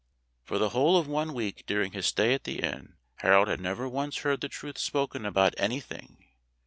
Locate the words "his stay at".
1.91-2.43